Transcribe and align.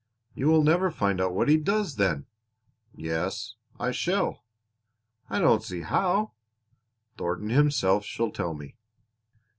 "You 0.33 0.47
will 0.47 0.63
never 0.63 0.89
find 0.89 1.21
out 1.21 1.31
what 1.35 1.47
he 1.47 1.57
does, 1.57 1.97
then." 1.97 2.25
"Yes, 2.95 3.53
I 3.79 3.91
shall." 3.91 4.43
"I 5.29 5.37
don't 5.37 5.61
see 5.61 5.81
how." 5.81 6.31
"Thornton 7.19 7.49
himself 7.51 8.03
shall 8.03 8.31
tell 8.31 8.55
me." 8.55 8.77